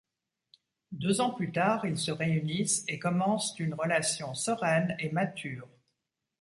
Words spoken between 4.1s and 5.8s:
sereine et mature.